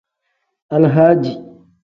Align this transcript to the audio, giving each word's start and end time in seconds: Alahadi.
Alahadi. 0.75 1.31